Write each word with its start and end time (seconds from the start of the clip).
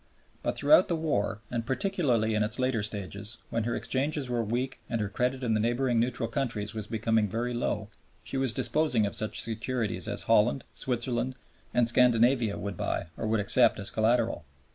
But 0.41 0.57
throughout 0.57 0.87
the 0.87 0.95
war 0.95 1.41
and 1.51 1.63
particularly 1.63 2.33
in 2.33 2.41
its 2.41 2.57
later 2.57 2.81
stages, 2.81 3.37
when 3.51 3.65
her 3.65 3.75
exchanges 3.75 4.31
were 4.31 4.43
weak 4.43 4.79
and 4.89 4.99
her 4.99 5.09
credit 5.09 5.43
in 5.43 5.53
the 5.53 5.59
neighboring 5.59 5.99
neutral 5.99 6.27
countries 6.27 6.73
was 6.73 6.87
becoming 6.87 7.29
very 7.29 7.53
low, 7.53 7.87
she 8.23 8.35
was 8.35 8.51
disposing 8.51 9.05
of 9.05 9.13
such 9.13 9.43
securities 9.43 10.07
as 10.07 10.23
Holland, 10.23 10.63
Switzerland, 10.73 11.35
and 11.71 11.87
Scandinavia 11.87 12.57
would 12.57 12.77
buy 12.77 13.09
or 13.15 13.27
would 13.27 13.39
accept 13.39 13.79
as 13.79 13.91
collateral. 13.91 14.43